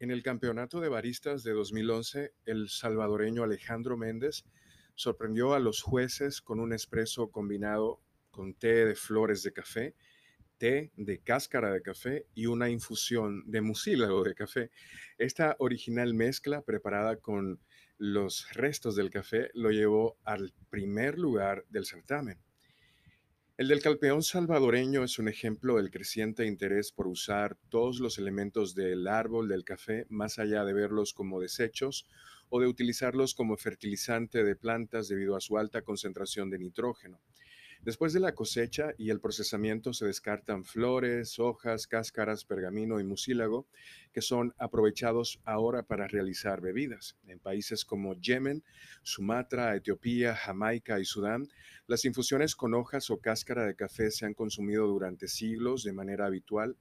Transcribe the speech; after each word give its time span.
En 0.00 0.12
el 0.12 0.22
campeonato 0.22 0.80
de 0.80 0.88
baristas 0.88 1.42
de 1.42 1.52
2011, 1.52 2.32
el 2.44 2.68
salvadoreño 2.68 3.42
Alejandro 3.42 3.96
Méndez 3.96 4.44
sorprendió 4.94 5.54
a 5.54 5.58
los 5.58 5.82
jueces 5.82 6.40
con 6.40 6.60
un 6.60 6.72
espresso 6.72 7.32
combinado 7.32 8.00
con 8.30 8.54
té 8.54 8.86
de 8.86 8.94
flores 8.94 9.42
de 9.42 9.52
café, 9.52 9.96
té 10.56 10.92
de 10.96 11.18
cáscara 11.18 11.72
de 11.72 11.82
café 11.82 12.26
y 12.32 12.46
una 12.46 12.70
infusión 12.70 13.42
de 13.50 13.60
mucílago 13.60 14.22
de 14.22 14.36
café. 14.36 14.70
Esta 15.18 15.56
original 15.58 16.14
mezcla 16.14 16.62
preparada 16.62 17.16
con 17.16 17.58
los 17.96 18.52
restos 18.54 18.94
del 18.94 19.10
café 19.10 19.50
lo 19.54 19.72
llevó 19.72 20.16
al 20.22 20.54
primer 20.70 21.18
lugar 21.18 21.64
del 21.70 21.86
certamen. 21.86 22.38
El 23.58 23.66
del 23.66 23.82
campeón 23.82 24.22
salvadoreño 24.22 25.02
es 25.02 25.18
un 25.18 25.26
ejemplo 25.26 25.78
del 25.78 25.90
creciente 25.90 26.46
interés 26.46 26.92
por 26.92 27.08
usar 27.08 27.56
todos 27.70 27.98
los 27.98 28.16
elementos 28.16 28.76
del 28.76 29.08
árbol 29.08 29.48
del 29.48 29.64
café 29.64 30.06
más 30.10 30.38
allá 30.38 30.64
de 30.64 30.72
verlos 30.72 31.12
como 31.12 31.40
desechos 31.40 32.06
o 32.50 32.60
de 32.60 32.68
utilizarlos 32.68 33.34
como 33.34 33.56
fertilizante 33.56 34.44
de 34.44 34.54
plantas 34.54 35.08
debido 35.08 35.34
a 35.34 35.40
su 35.40 35.58
alta 35.58 35.82
concentración 35.82 36.50
de 36.50 36.60
nitrógeno. 36.60 37.20
Después 37.82 38.12
de 38.12 38.20
la 38.20 38.34
cosecha 38.34 38.92
y 38.98 39.10
el 39.10 39.20
procesamiento 39.20 39.92
se 39.92 40.06
descartan 40.06 40.64
flores, 40.64 41.38
hojas, 41.38 41.86
cáscaras, 41.86 42.44
pergamino 42.44 43.00
y 43.00 43.04
mucílago 43.04 43.66
que 44.12 44.20
son 44.20 44.54
aprovechados 44.58 45.40
ahora 45.44 45.82
para 45.82 46.08
realizar 46.08 46.60
bebidas. 46.60 47.16
En 47.26 47.38
países 47.38 47.84
como 47.84 48.14
Yemen, 48.14 48.64
Sumatra, 49.02 49.76
Etiopía, 49.76 50.34
Jamaica 50.34 50.98
y 50.98 51.04
Sudán, 51.04 51.48
las 51.86 52.04
infusiones 52.04 52.54
con 52.54 52.74
hojas 52.74 53.10
o 53.10 53.18
cáscara 53.18 53.64
de 53.64 53.74
café 53.74 54.10
se 54.10 54.26
han 54.26 54.34
consumido 54.34 54.86
durante 54.86 55.28
siglos 55.28 55.84
de 55.84 55.92
manera 55.92 56.26
habitual. 56.26 56.76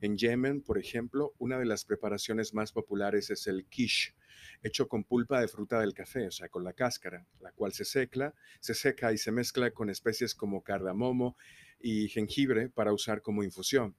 En 0.00 0.16
Yemen, 0.16 0.62
por 0.62 0.78
ejemplo, 0.78 1.32
una 1.38 1.58
de 1.58 1.66
las 1.66 1.84
preparaciones 1.84 2.54
más 2.54 2.72
populares 2.72 3.30
es 3.30 3.46
el 3.46 3.66
quiche, 3.66 4.14
hecho 4.62 4.88
con 4.88 5.04
pulpa 5.04 5.40
de 5.40 5.48
fruta 5.48 5.80
del 5.80 5.94
café, 5.94 6.26
o 6.26 6.30
sea, 6.30 6.48
con 6.48 6.64
la 6.64 6.72
cáscara, 6.72 7.26
la 7.40 7.52
cual 7.52 7.72
se 7.72 7.84
seca, 7.84 8.34
se 8.60 8.74
seca 8.74 9.12
y 9.12 9.18
se 9.18 9.32
mezcla 9.32 9.70
con 9.70 9.90
especies 9.90 10.34
como 10.34 10.62
cardamomo 10.62 11.36
y 11.80 12.08
jengibre 12.08 12.68
para 12.68 12.92
usar 12.92 13.22
como 13.22 13.42
infusión. 13.42 13.96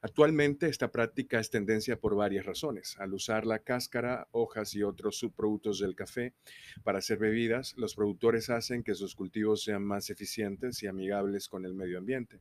Actualmente 0.00 0.68
esta 0.68 0.90
práctica 0.90 1.38
es 1.38 1.50
tendencia 1.50 1.98
por 1.98 2.16
varias 2.16 2.46
razones. 2.46 2.96
Al 2.98 3.14
usar 3.14 3.46
la 3.46 3.60
cáscara, 3.60 4.28
hojas 4.32 4.74
y 4.74 4.82
otros 4.82 5.16
subproductos 5.16 5.78
del 5.78 5.94
café 5.94 6.34
para 6.82 6.98
hacer 6.98 7.18
bebidas, 7.18 7.74
los 7.76 7.94
productores 7.94 8.50
hacen 8.50 8.82
que 8.82 8.94
sus 8.94 9.14
cultivos 9.14 9.62
sean 9.62 9.84
más 9.84 10.10
eficientes 10.10 10.82
y 10.82 10.86
amigables 10.86 11.48
con 11.48 11.64
el 11.64 11.74
medio 11.74 11.98
ambiente, 11.98 12.40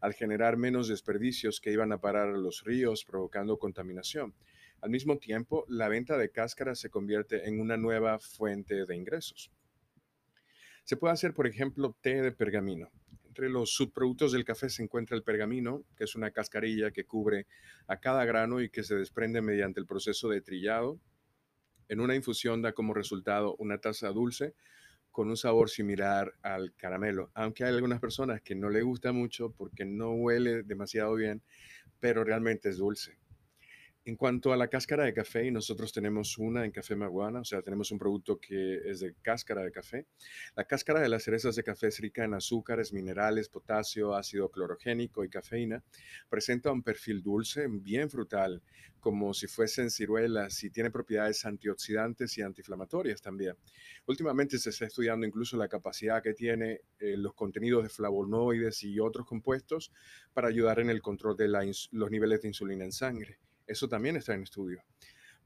al 0.00 0.14
generar 0.14 0.56
menos 0.56 0.88
desperdicios 0.88 1.60
que 1.60 1.72
iban 1.72 1.92
a 1.92 2.00
parar 2.00 2.28
a 2.28 2.38
los 2.38 2.64
ríos 2.64 3.04
provocando 3.04 3.58
contaminación. 3.58 4.34
Al 4.82 4.90
mismo 4.90 5.18
tiempo, 5.18 5.66
la 5.68 5.88
venta 5.88 6.16
de 6.16 6.30
cáscara 6.30 6.74
se 6.74 6.88
convierte 6.88 7.46
en 7.46 7.60
una 7.60 7.76
nueva 7.76 8.18
fuente 8.18 8.86
de 8.86 8.96
ingresos. 8.96 9.52
Se 10.84 10.96
puede 10.96 11.12
hacer, 11.12 11.34
por 11.34 11.46
ejemplo, 11.46 11.96
té 12.00 12.22
de 12.22 12.32
pergamino. 12.32 12.90
Entre 13.26 13.50
los 13.50 13.70
subproductos 13.74 14.32
del 14.32 14.44
café 14.44 14.70
se 14.70 14.82
encuentra 14.82 15.16
el 15.16 15.22
pergamino, 15.22 15.84
que 15.96 16.04
es 16.04 16.16
una 16.16 16.30
cascarilla 16.30 16.90
que 16.90 17.04
cubre 17.04 17.46
a 17.86 18.00
cada 18.00 18.24
grano 18.24 18.60
y 18.60 18.70
que 18.70 18.82
se 18.82 18.96
desprende 18.96 19.42
mediante 19.42 19.80
el 19.80 19.86
proceso 19.86 20.28
de 20.30 20.40
trillado. 20.40 20.98
En 21.88 22.00
una 22.00 22.14
infusión 22.14 22.62
da 22.62 22.72
como 22.72 22.94
resultado 22.94 23.54
una 23.56 23.78
taza 23.78 24.08
dulce 24.08 24.54
con 25.10 25.28
un 25.28 25.36
sabor 25.36 25.70
similar 25.70 26.32
al 26.42 26.74
caramelo, 26.74 27.30
aunque 27.34 27.64
hay 27.64 27.74
algunas 27.74 28.00
personas 28.00 28.40
que 28.40 28.54
no 28.54 28.70
le 28.70 28.82
gusta 28.82 29.12
mucho 29.12 29.50
porque 29.50 29.84
no 29.84 30.12
huele 30.12 30.62
demasiado 30.62 31.14
bien, 31.14 31.42
pero 31.98 32.24
realmente 32.24 32.68
es 32.70 32.78
dulce. 32.78 33.18
En 34.06 34.16
cuanto 34.16 34.50
a 34.50 34.56
la 34.56 34.68
cáscara 34.68 35.04
de 35.04 35.12
café, 35.12 35.50
nosotros 35.50 35.92
tenemos 35.92 36.38
una 36.38 36.64
en 36.64 36.70
Café 36.70 36.96
Maguana, 36.96 37.40
o 37.40 37.44
sea, 37.44 37.60
tenemos 37.60 37.90
un 37.92 37.98
producto 37.98 38.40
que 38.40 38.80
es 38.90 39.00
de 39.00 39.14
cáscara 39.20 39.62
de 39.62 39.70
café. 39.70 40.06
La 40.56 40.64
cáscara 40.64 41.00
de 41.00 41.08
las 41.10 41.22
cerezas 41.22 41.54
de 41.54 41.62
café 41.62 41.88
es 41.88 41.98
rica 41.98 42.24
en 42.24 42.32
azúcares, 42.32 42.94
minerales, 42.94 43.50
potasio, 43.50 44.14
ácido 44.14 44.50
clorogénico 44.50 45.22
y 45.22 45.28
cafeína. 45.28 45.84
Presenta 46.30 46.72
un 46.72 46.82
perfil 46.82 47.22
dulce, 47.22 47.66
bien 47.68 48.08
frutal, 48.08 48.62
como 49.00 49.34
si 49.34 49.46
fuesen 49.46 49.90
ciruelas 49.90 50.64
y 50.64 50.70
tiene 50.70 50.90
propiedades 50.90 51.44
antioxidantes 51.44 52.38
y 52.38 52.42
antiinflamatorias 52.42 53.20
también. 53.20 53.54
Últimamente 54.06 54.58
se 54.58 54.70
está 54.70 54.86
estudiando 54.86 55.26
incluso 55.26 55.58
la 55.58 55.68
capacidad 55.68 56.22
que 56.22 56.32
tiene 56.32 56.80
eh, 56.98 57.18
los 57.18 57.34
contenidos 57.34 57.82
de 57.82 57.90
flavonoides 57.90 58.82
y 58.82 58.98
otros 58.98 59.26
compuestos 59.26 59.92
para 60.32 60.48
ayudar 60.48 60.80
en 60.80 60.88
el 60.88 61.02
control 61.02 61.36
de 61.36 61.48
los 61.48 62.10
niveles 62.10 62.40
de 62.40 62.48
insulina 62.48 62.84
en 62.84 62.92
sangre. 62.92 63.38
Eso 63.70 63.88
también 63.88 64.16
está 64.16 64.34
en 64.34 64.42
estudio. 64.42 64.82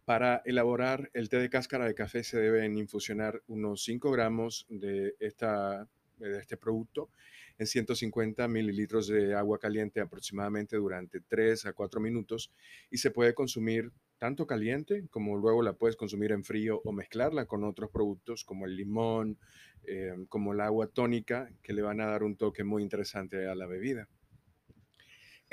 Para 0.07 0.41
elaborar 0.47 1.11
el 1.13 1.29
té 1.29 1.39
de 1.39 1.51
cáscara 1.51 1.85
de 1.85 1.95
café 1.95 2.25
se 2.25 2.39
deben 2.39 2.79
infusionar 2.79 3.43
unos 3.49 3.85
5 3.85 4.11
gramos 4.11 4.67
de, 4.71 5.15
esta, 5.21 5.87
de 6.17 6.39
este 6.39 6.57
producto 6.57 7.11
en 7.59 7.67
150 7.67 8.49
mililitros 8.49 9.09
de 9.09 9.35
agua 9.35 9.59
caliente 9.59 10.01
aproximadamente 10.01 10.77
durante 10.77 11.21
3 11.21 11.67
a 11.67 11.75
4 11.75 12.01
minutos 12.01 12.51
y 12.91 12.97
se 12.97 13.11
puede 13.11 13.35
consumir 13.35 13.93
tanto 14.17 14.47
caliente 14.47 15.07
como 15.11 15.37
luego 15.37 15.63
la 15.63 15.75
puedes 15.75 15.97
consumir 15.97 16.33
en 16.33 16.45
frío 16.45 16.81
o 16.83 16.93
mezclarla 16.93 17.45
con 17.45 17.63
otros 17.63 17.91
productos 17.91 18.43
como 18.43 18.65
el 18.65 18.75
limón, 18.75 19.39
eh, 19.87 20.15
como 20.31 20.55
el 20.55 20.63
agua 20.63 20.87
tónica 20.87 21.51
que 21.63 21.75
le 21.75 21.83
van 21.83 22.01
a 22.01 22.07
dar 22.07 22.23
un 22.23 22.37
toque 22.37 22.65
muy 22.65 22.83
interesante 22.83 23.47
a 23.49 23.55
la 23.55 23.67
bebida. 23.67 24.09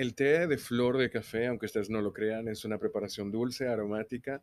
El 0.02 0.16
té 0.16 0.48
de 0.48 0.58
flor 0.58 0.98
de 0.98 1.12
café, 1.12 1.46
aunque 1.46 1.68
ustedes 1.68 1.92
no 1.92 2.02
lo 2.02 2.12
crean, 2.12 2.48
es 2.48 2.66
una 2.66 2.80
preparación 2.80 3.30
dulce, 3.30 3.68
aromática, 3.68 4.42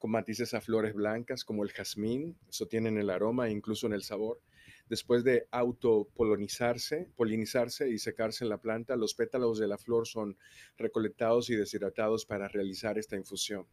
con 0.00 0.10
matices 0.10 0.52
a 0.52 0.60
flores 0.60 0.94
blancas 0.94 1.44
como 1.44 1.62
el 1.62 1.70
jazmín. 1.70 2.36
Eso 2.48 2.66
tiene 2.66 2.88
en 2.88 2.98
el 2.98 3.10
aroma 3.10 3.46
e 3.46 3.52
incluso 3.52 3.86
en 3.86 3.92
el 3.92 4.02
sabor. 4.02 4.40
Después 4.88 5.22
de 5.22 5.46
autopolinizarse, 5.52 7.08
polinizarse 7.14 7.88
y 7.88 8.00
secarse 8.00 8.42
en 8.42 8.50
la 8.50 8.60
planta, 8.60 8.96
los 8.96 9.14
pétalos 9.14 9.60
de 9.60 9.68
la 9.68 9.78
flor 9.78 10.08
son 10.08 10.36
recolectados 10.76 11.50
y 11.50 11.54
deshidratados 11.54 12.26
para 12.26 12.48
realizar 12.48 12.98
esta 12.98 13.14
infusión. 13.14 13.64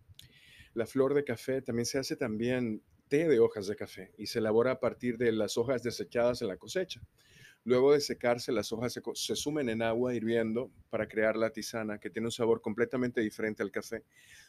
La 0.75 0.85
flor 0.85 1.15
de 1.15 1.23
café 1.23 1.63
también 1.63 1.87
se 1.87 1.97
hace 1.97 2.15
también 2.15 2.83
té 3.07 3.27
de 3.27 3.39
hojas 3.39 3.65
de 3.65 3.75
café 3.75 4.13
y 4.19 4.27
se 4.27 4.37
elabora 4.37 4.73
a 4.73 4.79
partir 4.79 5.17
de 5.17 5.31
las 5.31 5.57
hojas 5.57 5.81
desechadas 5.81 6.43
en 6.43 6.49
la 6.49 6.57
cosecha. 6.57 7.01
Luego 7.65 7.93
de 7.93 8.01
secarse, 8.01 8.51
las 8.51 8.73
hojas 8.73 8.99
se, 9.13 9.35
sumen 9.35 9.69
en 9.69 9.81
agua 9.81 10.13
hirviendo 10.13 10.69
para 10.89 11.07
crear 11.07 11.37
la 11.37 11.49
tisana, 11.49 11.97
que 11.97 12.09
tiene 12.09 12.27
un 12.27 12.31
sabor 12.31 12.61
completamente 12.61 13.21
diferente 13.21 13.63
al 13.63 13.71
café. 13.71 14.03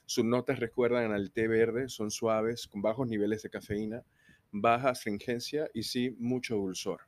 Sus 0.04 0.24
notas 0.24 0.58
recuerdan 0.58 1.12
al 1.12 1.30
té 1.30 1.46
verde, 1.46 1.88
son 1.88 2.10
suaves, 2.10 2.66
con 2.66 2.82
bajos 2.82 3.06
niveles 3.06 3.42
de 3.42 3.50
cafeína, 3.50 4.02
baja 4.50 4.90
astringencia 4.90 5.70
y 5.72 5.84
sí 5.84 6.16
mucho 6.18 6.56
dulzor. 6.56 7.02